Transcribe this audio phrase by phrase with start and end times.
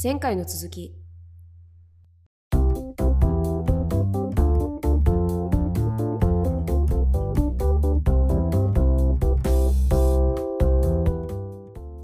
[0.00, 0.94] 前回の続き。
[2.52, 2.58] そ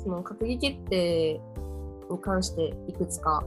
[0.09, 1.41] の閣議決定
[2.11, 3.45] に関していくつか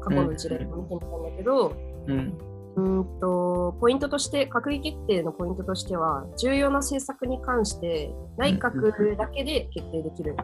[0.00, 1.74] 過去の事例を見てみたんだけど、
[2.06, 2.38] うん。
[2.76, 10.36] うんとポイントとして閣議決定のポイントとしては重要な政策に関して内閣だけで決定できる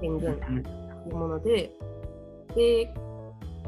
[0.00, 0.50] 権限と
[1.08, 1.72] いうもので、
[2.56, 2.92] で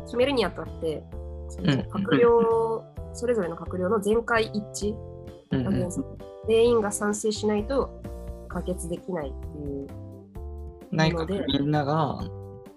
[0.06, 1.02] 決めるにあたって
[1.48, 4.94] そのうん閣僚、それぞれの閣僚の全会一致
[5.52, 5.88] うん
[6.46, 8.02] 全員が賛成しないと
[8.48, 9.86] 可決できないっていう
[10.90, 12.18] 内ので閣みんなが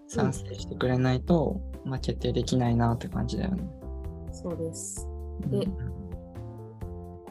[0.08, 3.64] 賛成してくれないと、まあ、決定できないなって感じだよね。
[4.34, 5.08] そうです。
[5.48, 5.92] でうん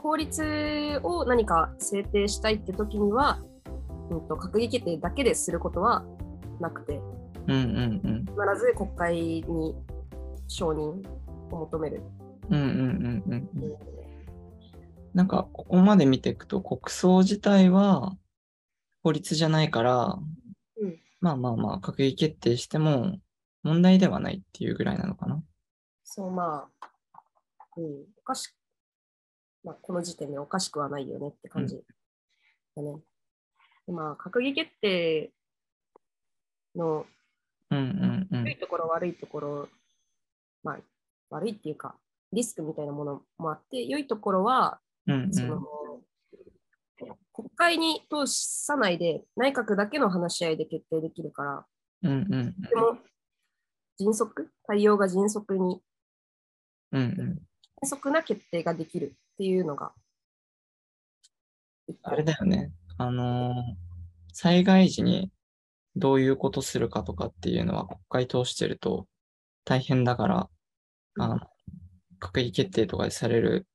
[0.02, 3.38] 法律を何か制定したいって時には、
[4.10, 6.04] うん、と閣議決定だけですることは
[6.58, 7.00] なくて
[7.50, 8.24] うんうんうん。
[8.24, 9.74] 必ず国会に
[10.46, 10.80] 承認
[11.52, 12.02] を求める。
[12.48, 13.76] うんうんうんうんうん。
[15.14, 18.16] なんか、ここまで見ていくと、国葬自体は
[19.02, 20.18] 法律じゃないから、
[20.76, 23.18] うんまあまあまあ、閣議決定しても
[23.62, 25.42] 問題ではないっていうぐらいなのかな。
[26.04, 26.86] そうまあ、
[27.76, 27.84] うん、
[28.16, 28.54] おかしく、
[29.64, 31.76] まあ、この時点でおかしくはないよねって感じ
[32.74, 33.00] だね。
[33.86, 35.30] でまあ、閣議決定
[36.74, 37.06] の
[37.70, 38.44] うんうんうん。
[38.44, 39.68] 良いところ、悪いところ、
[40.62, 40.78] まあ、
[41.30, 41.96] 悪いっていうか、
[42.32, 45.62] リスクみたいなものもあって、良いところは、うんうんその、
[47.32, 51.66] 国会に通さないで、内閣だけの話し合いで決定できるから、
[52.02, 52.98] うんうんとても
[53.98, 55.80] 迅速、対応が迅速に、
[56.92, 57.16] うんうん。
[57.82, 59.92] 迅速な決定ができるっていうのが、
[62.02, 62.72] あれだよね。
[62.98, 63.90] あのー
[64.32, 65.30] 災害時に
[65.96, 69.06] どういうことするかとかっていうのは国会通してると
[69.64, 70.48] 大変だから、
[71.18, 71.40] あの、
[72.20, 73.66] 閣議決定とかでされる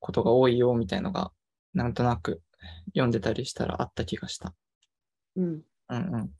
[0.00, 1.32] ことが多いよみたいのが、
[1.72, 2.42] なんとなく
[2.88, 4.54] 読んでたりしたらあった気がした。
[5.36, 6.30] うん、うんうん。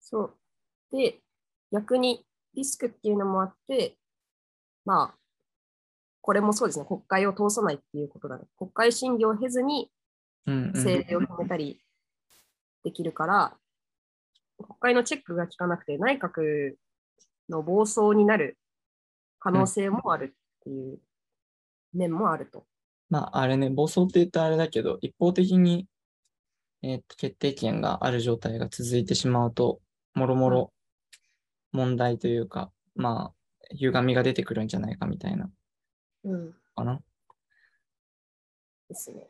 [0.00, 0.36] そう。
[0.90, 1.20] で、
[1.72, 2.24] 逆に
[2.54, 3.96] リスクっていうのもあって、
[4.84, 5.18] まあ、
[6.20, 8.44] これもそうですね、国会を通さないっていうことだね。
[8.56, 9.90] 国会審議を経ずに
[10.46, 11.80] うんうん政令を決めたり
[12.82, 13.56] できるから、
[14.58, 16.74] 国会のチェックが効かなくて、内閣
[17.48, 18.58] の暴走になる
[19.38, 20.98] 可能性もあるっていう
[21.92, 22.66] 面もあると。
[23.10, 25.86] まあ、あれね、暴走って言うとあれだけど、一方的に、
[26.82, 29.80] えーと決定権がある状態が続いてしまうと、
[30.14, 30.72] もろもろ
[31.72, 33.34] 問題というか、まあ、
[33.74, 35.50] 歪みが出てくるんじゃないかみたいな、
[36.24, 37.00] うん、かな。
[38.88, 39.28] ですね。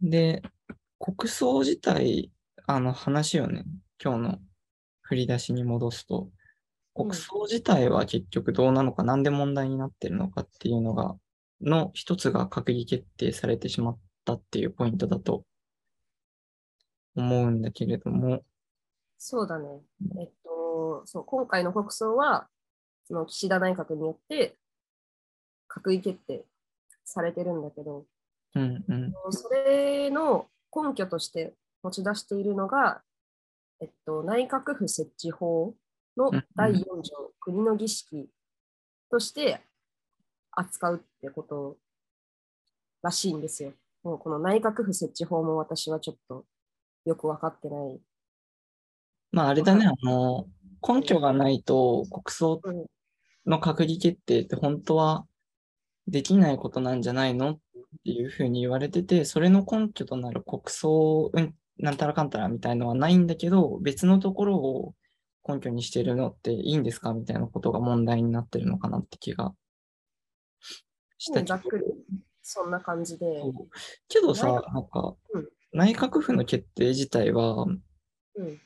[0.00, 0.42] で、
[0.98, 2.32] 国葬自体、
[2.66, 3.64] あの話をね、
[4.02, 4.38] 今日の
[5.04, 6.28] 振り出しに戻すと、
[6.96, 7.08] うん。
[7.08, 11.16] 国葬自体は結局どうなのか、なんで問題になってるのかっていうのが、
[11.60, 15.44] の一つが閣議決定されてしまったっていうポイントだと
[17.14, 18.42] 思うんだけれども、
[19.26, 19.80] そうだね。
[20.18, 22.48] えっと、そう、今回の国葬は、
[23.06, 24.56] その岸田内閣によって
[25.68, 26.44] 閣議決定
[27.04, 28.04] されてるんだけど、
[28.54, 33.02] うんうん、それの根拠として持ち出しているのが、
[33.80, 35.74] えっと、内閣府設置法
[36.16, 38.28] の第4条、国の儀式
[39.10, 39.60] として
[40.52, 41.76] 扱うってこと
[43.02, 43.72] らしいんですよ。
[44.02, 46.44] もうこの内閣府設置法も私はちょっと
[47.04, 48.00] よく分かってない。
[49.32, 50.46] まああれだね、あの、
[50.86, 52.86] 根拠がないと国葬うん
[53.46, 55.26] の閣議決定って本当は
[56.08, 57.58] できないことなんじゃないのっ
[58.04, 64.94] ていうふうに言われてて、それの根拠となる国葬、うん、なんたらかんたらみたいのはないんだけど、別のところを
[65.46, 69.52] 根拠にしてるのっていいんですかみたいなことが問題になってるのかなって気が
[71.18, 71.84] したけどざっくり
[72.42, 73.42] そんな感じで。
[74.08, 78.60] けどさ、内なんかうん、内閣府の決定自体は、うん。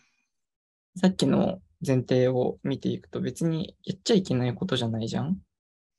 [0.96, 5.38] さっきの前提を見ていくと別にやっちゃいけないことじゃないじゃん。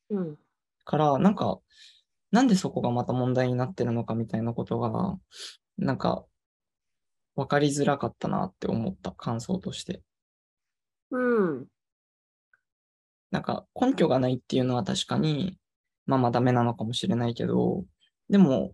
[0.09, 0.37] うん。
[0.83, 1.59] から、なんか、
[2.31, 5.17] なんでそこがまた問題になってるのかみたいなことが、
[5.77, 6.25] なんか、
[7.35, 10.01] わかりづらかったなって思った感想として。
[11.11, 11.67] うん
[13.31, 15.59] なんか、根拠がないっていうのは確かに、
[16.07, 17.85] まあまあダメなのかもしれないけど、
[18.27, 18.73] でも、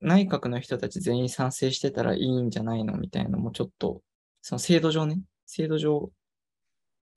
[0.00, 4.02] 内閣の人たち全員賛成してたらいいんじゃないのみたいなのもちょっと、
[4.40, 6.10] その制度上ね、制度上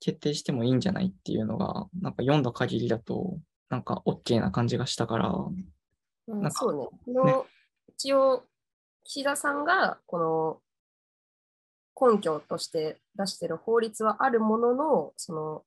[0.00, 3.38] 決定してもいいんじゃないっていうのが、なんか読んだ限りだと、
[3.70, 5.64] なんか OK な感じがしたから、うん
[6.26, 6.88] なんかそうね。
[7.04, 7.46] この
[7.88, 8.44] 一応、
[9.04, 10.62] 岸田さんが、こ
[11.98, 15.64] の根拠として出してる法律はあるものの、その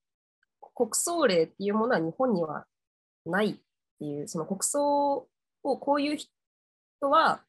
[0.73, 2.65] 国葬令っていうものは日本には
[3.25, 3.55] ないっ
[3.99, 5.27] ていう、その国葬
[5.63, 6.29] をこういう人
[7.09, 7.41] は、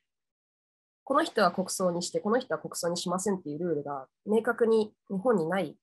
[1.04, 5.76] この人は国葬にして、この人は国葬にしませんっていうルールが明確に日本にない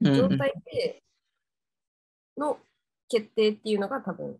[0.00, 1.02] 状態で
[2.36, 2.58] の
[3.08, 4.38] 決定っていうのが多分、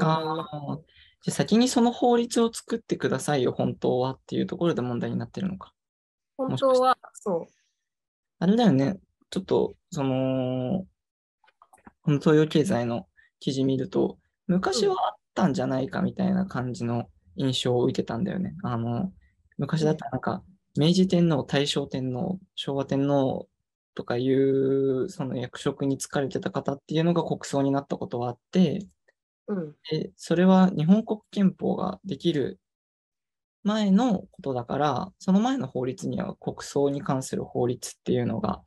[0.00, 0.78] ああ、
[1.24, 5.72] じゃあ先にその法律を作ってくださいよ、本当はっていうところで問題になってるのか。
[6.36, 7.46] 本当はそ
[8.40, 8.98] あれだよね、
[9.30, 10.84] ちょっと、その、
[12.02, 13.08] この東洋経済の
[13.40, 14.18] 記事見ると、
[14.48, 18.54] 昔はあったんじゃないかみたいな感じの印象を受けたんだよね。
[18.62, 19.10] あの、
[19.56, 20.44] 昔だったらなんか、
[20.78, 23.48] 明治天皇、大正天皇、昭和天皇
[23.94, 28.86] とかいう、その役職に就かれてた方っていうのが国葬になったことはあって、
[29.48, 29.54] う。
[29.54, 29.76] うん。
[29.90, 32.60] で、それは日本国憲法ができる
[33.62, 38.62] 前のことだから、その前の法律には国葬に関する法律っていうのが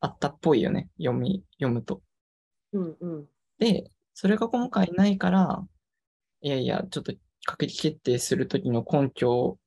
[0.00, 0.90] あったっぽいよね。
[0.98, 2.02] 読み、読むと。
[2.72, 3.28] うんうん。
[3.58, 5.64] で、それが今回ないから、
[6.40, 7.12] いやいや、ちょっと
[7.48, 9.58] 閣議決定するときの根拠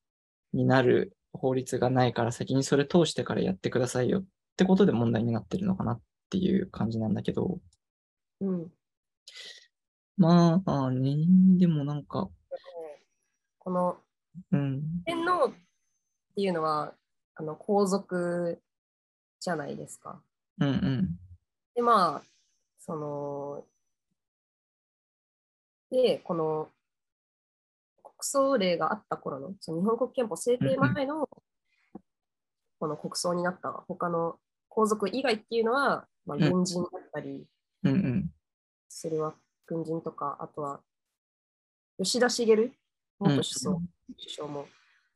[0.54, 4.25] になる法律がないから先にそれ通してからやってくださいよっ
[4.57, 7.60] てことで問題になってるのかなっていう感じなんだけど、
[8.42, 8.72] うん。
[10.17, 11.15] まあね、
[11.57, 12.29] でもなんか、
[13.59, 13.97] この
[14.51, 15.53] うん、天皇っ
[16.35, 16.94] ていうのは
[17.35, 18.62] あの皇族
[19.39, 20.21] じゃないですか。
[20.59, 21.19] うんうん、
[21.73, 22.21] で、まあ、
[22.79, 23.65] その、
[25.91, 26.69] で、この
[28.03, 31.29] 国葬令があった頃の、その日本国憲法制定前の
[32.79, 34.38] この国葬になった他の
[34.69, 36.51] 皇族以外っていうのは、まあ、うん。
[36.51, 37.45] 軍人だったり
[37.83, 38.29] うんうん、
[38.89, 39.35] するわ、
[39.65, 40.81] 軍人とか、あとは
[41.97, 42.56] 吉田茂
[43.19, 43.85] 元首相、首
[44.29, 44.67] 相も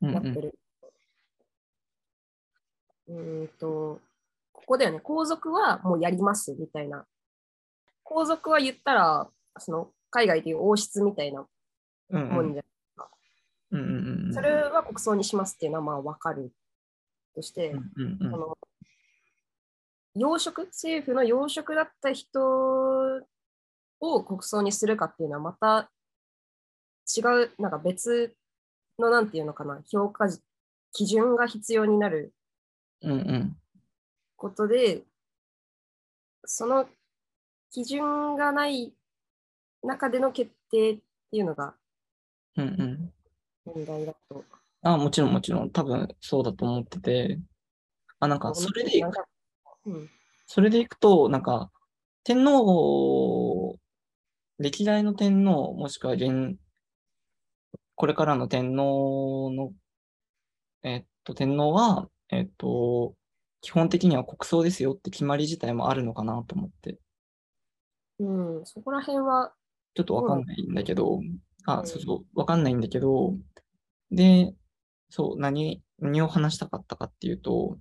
[0.02, 0.58] うんうん、やってる。
[3.08, 4.00] うーんと、
[4.52, 7.06] ここだよね、皇族はもうやりますみたいな。
[8.02, 11.46] 皇族は言ったら、その海外でいう王室みたいな
[12.10, 12.54] うんうんもん。
[12.54, 12.62] じゃ、
[13.72, 16.52] うんうんうん、それは国葬にしますっていうのはまあ分かる
[17.34, 18.30] として、うんうんうん。
[18.30, 18.58] その
[20.16, 22.40] 要職、政府の要職だった人
[24.00, 25.90] を国葬にするかっていうのはまた
[27.16, 28.34] 違う、なんか別
[28.98, 30.26] のなんていうのかな、評価
[30.92, 32.32] 基準が必要になる
[33.02, 33.56] うんうん。
[34.36, 35.02] ことで、
[36.44, 36.88] その
[37.70, 38.92] 基準がない
[39.82, 40.96] 中での決定っ
[41.30, 41.74] ていうのが
[42.56, 43.12] うんうん。
[43.64, 44.44] 問題だと。
[44.82, 47.38] あ、もちろんもちろん、多分そうだと思ってて、
[48.18, 49.10] あ、なんか、それでいく、
[49.86, 50.10] うん、
[50.46, 51.70] それでいくと、なんか、
[52.24, 53.49] 天皇、
[54.60, 56.56] 歴代の天皇、もしくは現、
[57.94, 59.72] これからの天皇の、
[60.82, 63.14] えっと、天皇は、えっと、
[63.62, 66.98] 基本的には国葬ですよって決まり自体もあるのかなと思って、
[68.18, 69.54] うん、そこら辺は、
[69.94, 71.20] ちょっとわかんないんだけど、
[71.64, 71.86] あ、うん。
[71.86, 73.34] そうそう、わかんないんだけど、
[74.10, 74.54] で、
[75.08, 77.78] そう、何、何を話したかったかっていうと、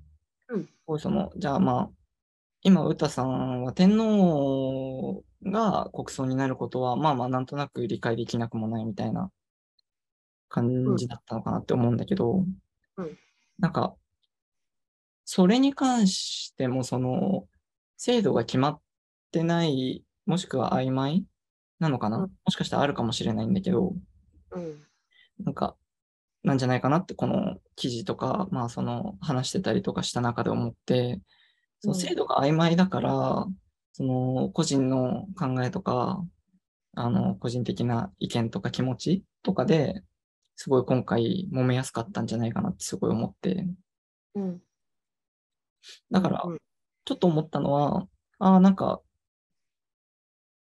[0.47, 0.69] うん。
[0.85, 1.98] こうその、じゃあまあ、
[2.61, 9.31] 今、歌さんは天皇が国葬になることは、まあまあ、なんとなく理解できなくもないみたいな
[10.49, 12.43] 感じだったのかなって思うんだけど、
[12.97, 13.17] うん。
[13.59, 13.95] なんか、
[15.23, 17.47] それに関しても、その、
[17.95, 18.81] 制度が決まっ
[19.31, 21.25] てない、もしくは曖昧
[21.79, 22.23] なのかな、うん。
[22.23, 23.93] もしかしたらあるかもしれないんだけど、
[24.51, 24.85] うん、
[25.39, 25.77] なんか、
[26.43, 31.21] なんじゃないかなって、この記事とか、まあ、その話してたりとかした中で思って、
[31.79, 31.99] そのうん。
[31.99, 33.47] 制度が曖昧だから、
[33.93, 36.23] その個人の考えとか、
[36.95, 40.01] あの、個人的な意見とか気持ちとかで、
[40.55, 43.65] すごい今回揉めやすかったんじゃないかなってすごい思って、
[44.35, 44.61] うん。
[46.11, 46.57] だからうん、
[47.05, 48.07] ちょっと思ったのは、
[48.39, 49.01] ああ、なんか、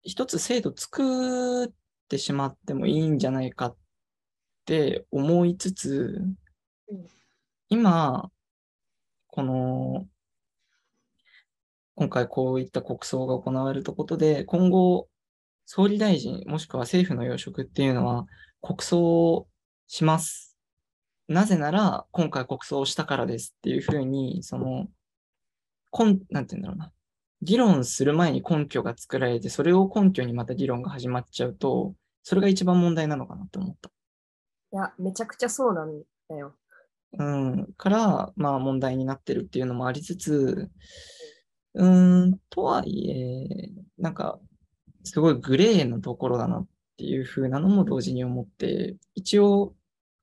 [0.02, 1.70] 一つ制度作っ
[2.08, 3.76] てしまってもいいんじゃないかっ
[4.64, 6.22] て思いつつ
[6.88, 7.06] うん、
[7.68, 8.30] 今、
[9.28, 10.06] この、
[11.98, 15.08] 今回こういった国葬が行われたことで、今後、
[15.66, 18.24] 総理大臣もしくは政府の要職っていうのは
[18.62, 19.48] 国葬を
[19.88, 20.56] します。
[21.26, 24.86] なぜなら、今回国葬をしたからですっていうふうに、その、
[25.90, 26.92] こん、なんて言うんだろうな。
[27.42, 33.90] 議論する前に根拠が作られて、それを根拠にまた議論が始まっちゃうと、それが一番問題なのかなって思った。
[34.72, 36.54] いや、めちゃくちゃそうなんだよ。
[37.18, 40.70] うん、から、まあ問題になってるっていうのもありつつ、
[41.74, 44.40] うーん、とはいえ、なんか、
[45.04, 49.74] すごいグレーなところだなっていう風なのも同時に思って、一応、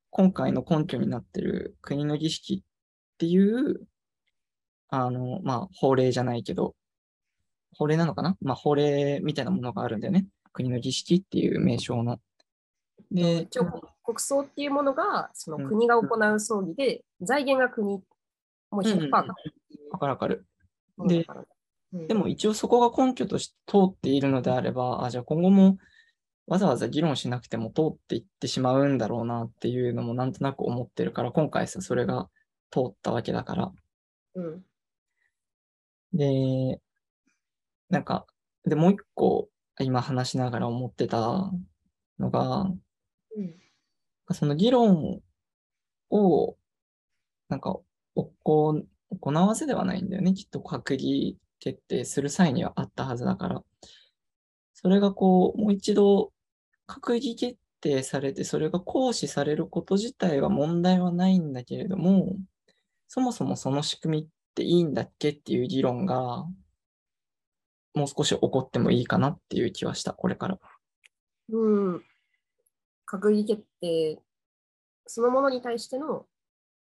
[0.09, 3.87] 今回の根拠になってる国の儀式っていう、
[4.89, 6.75] あの、まあ、法令じゃないけど、
[7.77, 8.37] 法令なのかな？
[8.41, 10.27] まあ、法令みたいなものがあるんだよね。
[10.53, 12.19] 国の儀式っていう名称の。
[13.11, 13.65] で、一応
[14.05, 18.03] 国葬っていうものがそのうん国が行う葬儀で、財源が国も
[18.71, 19.17] う100%か
[19.91, 20.45] わかるわかる。
[20.97, 21.45] から。
[21.93, 22.07] うん。
[22.07, 25.77] でも一応そこが根拠として通っているのであれば、あ、じゃあ今後も
[26.47, 32.29] わざわざ議論しなくても通っていってしまうんだろうなっていうのもなんとなく思ってるから、今回さ、それが
[32.71, 33.73] 通ったわけだから。
[34.35, 34.65] うん。
[36.13, 36.79] で、
[37.89, 38.27] なんか、
[38.63, 39.49] で、もう一個
[39.79, 41.51] 今話しながら思ってた
[42.19, 42.71] のが、
[43.35, 43.55] うん。
[44.33, 45.21] その議論
[46.09, 46.57] を、
[47.49, 47.79] なんか、
[48.15, 50.33] 行行わせではないんだよね。
[50.33, 53.63] きっと閣議決定する際にはあったはずだから。
[54.73, 56.33] それがこう、もう一度
[56.87, 62.35] 閣議決定されて、それが行使されること自体は問題はないんだけれども、
[63.07, 66.45] そもそもその仕組みっていいんだっけっていう議論が、
[67.93, 70.59] もう少し起こってもいいかなっていう気はした、これから。
[71.49, 72.03] うん、
[73.07, 74.19] 閣議決定
[75.07, 76.25] そのものに対しての、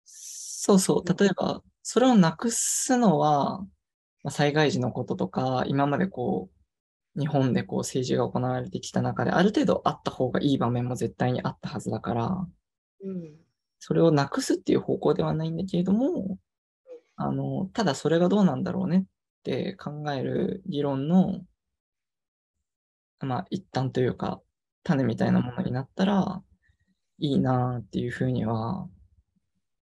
[0.06, 1.18] そうそう。
[1.18, 3.60] 例えば、それをなくすのは、
[4.24, 6.50] まあ災害時のこととか、今までこ
[7.18, 12.48] う、日本でこう政治が行われてきた中で、ある程度あった方がいい場面も絶対にあったはずだから、
[13.80, 16.38] それをなくすっていう方向ではないんだけれども、
[17.16, 19.04] あの、ただそれがどうなんだろうねっ
[19.44, 21.42] て考える議論の、
[23.22, 24.42] まあ一端というか、
[24.84, 26.42] 種みたいなものになったら
[27.20, 28.88] いいなっていうふうには、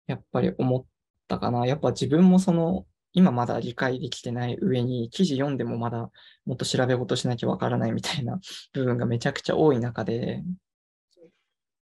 [0.08, 0.86] やっぱり思っ
[1.32, 1.66] たかな。
[1.66, 6.12] やっぱ自分もその、今まだ理解できてない上に、記事読んでもまだ
[6.46, 8.40] もっと調べ事しなきゃわからないみたいな
[8.74, 10.44] 部分がめちゃくちゃ多い中で、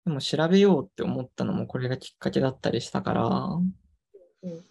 [0.06, 4.64] でも調べようって思ったのもこれがきっかけだったりしたから、うん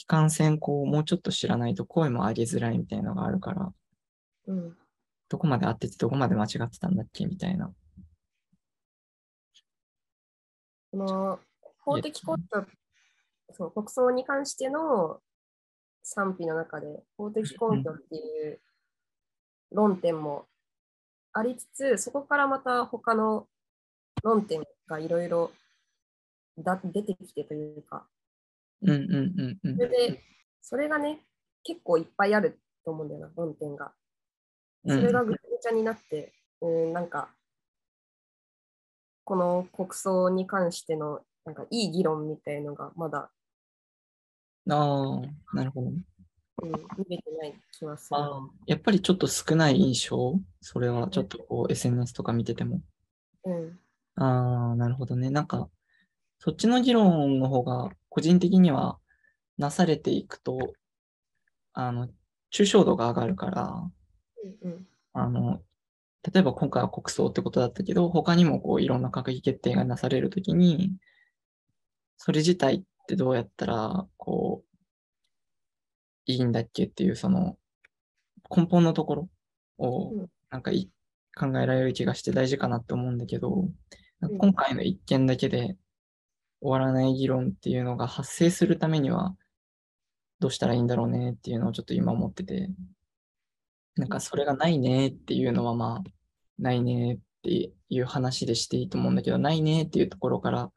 [0.00, 3.72] いかんせんこう、もうちょっと知らないと声も上げづらいみたいなのがあるから、
[5.28, 7.74] どこまで合っててどこまで間違ってたんだっけみたいな。
[10.92, 11.40] この
[11.80, 12.66] 法的根拠、
[13.52, 15.20] そう国葬に関しての
[16.02, 18.60] 賛否の中で、法的根拠っていう
[19.72, 20.46] 論点も
[21.32, 23.46] ありつつ、そこからまた他の
[24.22, 25.52] 論点がいろいろ
[26.58, 28.06] だ出てきてというか、
[28.82, 30.24] うんうんうんうんそれで、
[30.60, 31.20] それがね、
[31.62, 33.92] 結構いっぱいあると思うんだよな、論点が。
[34.84, 35.00] うん。
[35.00, 37.30] それがぐちゃぐちゃになって、うん、なんか、
[39.24, 43.30] この国葬に関しての、なんかいい議論みたいのがまだ、
[44.70, 45.22] あ
[45.52, 46.02] あ、なるほどね。
[46.62, 46.76] うん、見
[47.08, 48.20] れてない気はする。
[48.66, 50.40] やっぱりちょっと少ない印象？
[50.60, 52.80] それはちょっとこう SNS とか見てても。
[53.44, 53.78] うん、
[54.16, 55.30] ああ、なるほどね。
[55.30, 55.68] なんか、
[56.38, 58.98] そっちの議論の方が個人的には
[59.56, 60.58] なされていくと、
[61.72, 62.08] あの、
[62.52, 63.90] 抽象度が上がるから、
[64.62, 65.62] うん、うん、あの、
[66.32, 70.92] 例えば今回は国葬ってことだったけど、他にもこういろんな閣議決定がなされるときに、
[72.16, 74.68] それ自体ってどうやったら、こう、
[76.26, 77.56] いいんだっけっていう、その、
[78.54, 79.28] 根本のところ
[79.78, 80.90] をうん、なんかい
[81.38, 83.68] 考えられる気がして大事かなって思うんだけど、
[84.20, 85.76] 今回の一件だけで
[86.60, 89.36] 終わらない議論っていうのが発生するためには、
[90.40, 92.68] どうしたらいいんだろうねっていうのをちょっと今思ってて、
[93.96, 96.10] なんかそれがないねっていうのはまあ、
[96.58, 100.70] ないねっていう話でしていいと思うんだけど、ないねっていうところから、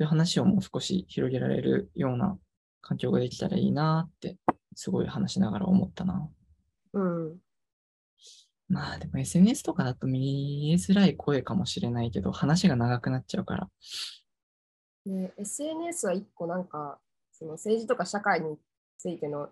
[0.00, 2.38] そういう話をもう少し広げられるような
[2.80, 4.38] 環境ができたらいいなって、
[4.74, 6.26] すごい話しながら思ったな。
[6.94, 7.36] うん、
[8.70, 13.68] まあでも SNS とかだと見えづらい声かもしれないけど、話が長くなっちゃうから。
[15.04, 15.34] ね。
[15.36, 16.98] SNS は一個なんか、
[17.30, 18.56] その政治とか社会に
[18.96, 19.50] ついての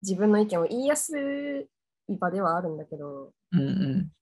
[0.00, 1.66] 自分の意見を言いやす
[2.08, 4.12] い場ではあるんだけど、うんうん。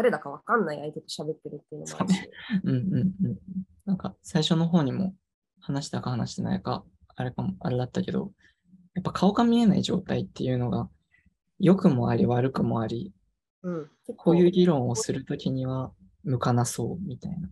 [0.00, 2.30] 誰だかわかんない相手と喋ってるっていうのもあるし。
[2.64, 3.38] うんうんうん。
[3.84, 5.14] なんか最初の方にも
[5.60, 6.84] 話したか話してないか、
[7.16, 8.32] あれかも、あれだったけど、
[8.94, 10.88] やっぱ顔が見えない状態っていうのが、
[11.58, 13.12] 良くもあり悪くもあり、
[13.62, 15.92] うん、こういう議論をするときには
[16.24, 17.50] 向かなそうみたいな。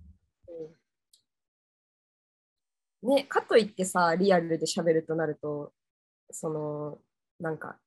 [3.02, 5.74] うんね、かといってさ、リアルで喋るとなると、
[6.30, 6.98] その、
[7.40, 7.78] なんか、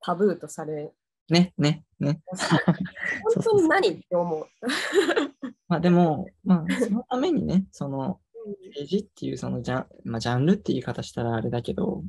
[0.00, 0.92] タブーとされ、
[1.32, 2.20] ね、ね、ね。
[3.34, 4.46] 本当に何って思う。
[5.66, 8.20] まあでも、まあ そのためにね、その
[8.66, 12.04] 政治っていうそのジャン、まあ、ジャンルって言い方したらあれだけど、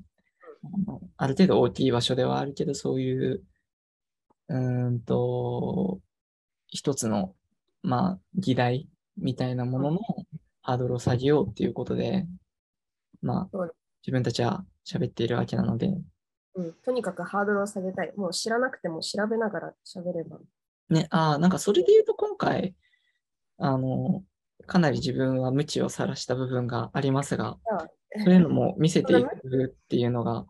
[1.15, 3.43] ある程度大きい場所ではあるけど、そういう、
[4.49, 6.01] うーんと、
[6.67, 7.33] 一つの、
[7.81, 9.99] まあ、議題みたいなものの
[10.61, 12.27] ハードルを下げようっていうことで、
[13.21, 13.57] まあ
[14.01, 15.93] 自分たちは喋っているわけなので、
[16.55, 18.13] うん、とにかくハードルを下げたい。
[18.15, 20.39] もう知らなくても調べながら喋れば。
[20.89, 22.75] ね、ああ、なんかそれで言うと今回、
[23.57, 24.23] あの、
[24.67, 27.87] かなり自分は無知を晒した部分がありますが、あ
[28.23, 30.45] そういうのも見せていくっていうのが、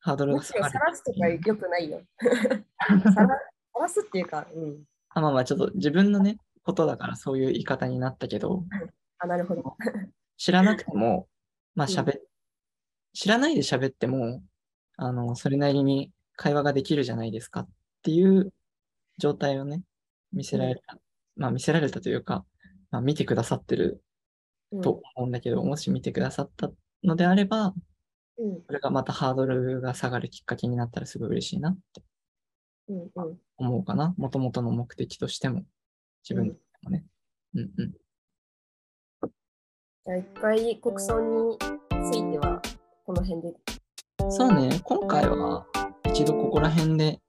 [0.00, 0.72] ハードルが下がる。
[0.72, 2.02] 晒すとか良くないよ。
[2.78, 3.28] 晒
[3.74, 4.84] 晒すっていうか、うん。
[5.10, 8.64] あまあまあ、ちょっと自分のね、ことだからそういう言い方になったけど、
[9.18, 9.76] あ、なるほど。
[10.36, 11.28] 知らなくても、
[11.74, 12.12] まあうん
[13.14, 14.42] 知らないで喋っても、
[14.96, 17.68] あの、それなりに会話ができるじゃないですかっ
[18.02, 18.52] ていう
[19.18, 19.82] 状態をね、
[20.32, 20.98] 見せられた、
[21.36, 22.44] まあ見せられたというか、
[22.90, 24.02] まあ見てくださってる
[24.72, 26.70] うんと思うんだけど、もし見てくださった
[27.04, 27.74] のであれば、
[28.38, 32.02] うんそれがまたハードルが下がるきっかけになったらすごい嬉しいなって
[33.58, 34.14] 思うかな。
[34.16, 35.64] もともとの目的としても、
[36.28, 37.04] 自分でもね。
[37.54, 37.92] うんうん。
[40.04, 41.58] じゃあ一回国葬に
[42.10, 42.60] ついては
[43.04, 43.71] この辺で。
[44.30, 45.66] そうね、今回は
[46.06, 47.20] 一度ここら辺で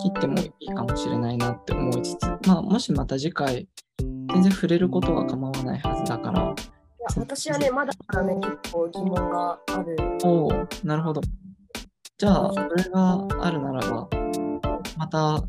[0.00, 6.54] 切ってもいいかもしれないなって思いつつ、まあもしまた次回全然触れることは構わないはずだから、いや
[7.16, 9.96] 私はね、まだまだね、結構疑問がある。
[10.24, 10.50] おお、
[10.84, 11.20] なるほど。
[12.18, 14.08] じゃあ、それがあるならば、
[14.96, 15.42] また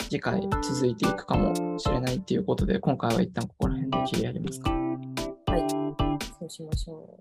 [0.00, 4.70] 次回続いていくかもしれないっていうことで、今回は一旦ここら辺で切り上げますか。
[6.38, 7.18] そうしましょ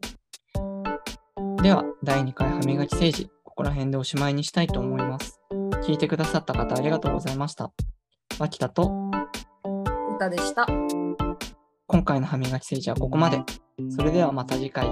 [1.62, 5.40] では、第2回歯磨き政治、ここら辺でおしまいにしたいと思います。
[5.84, 7.72] 聞いてくださった方ありがとうございました。
[8.40, 8.90] 脇田と
[9.64, 10.16] う。
[10.16, 10.66] 歌でした。
[11.86, 13.44] 今回の歯磨き政治はここまで。
[13.96, 14.88] それではまた次回。